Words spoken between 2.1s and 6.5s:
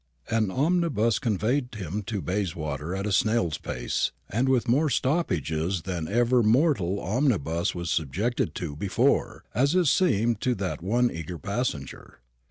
Bayswater at a snail's pace, and with more stoppages than ever